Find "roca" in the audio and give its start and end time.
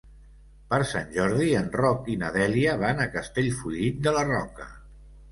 4.31-4.67